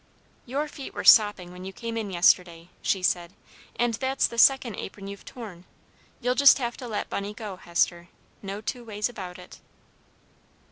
[0.47, 3.33] "Your feet were sopping when you came in yesterday," she said;
[3.75, 5.63] "and that's the second apron you've torn.
[6.19, 8.07] You'll just have to let Bunny go, Hester;
[8.41, 9.59] no two ways about it."